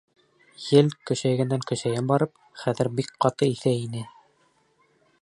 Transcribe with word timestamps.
Ел, 0.75 0.89
көсәйгәндән-көсәйә 1.11 2.03
барып, 2.13 2.35
хәҙер 2.65 2.93
бик 3.01 3.15
ҡаты 3.27 3.51
иҫә 3.55 3.79
ине. 3.87 4.07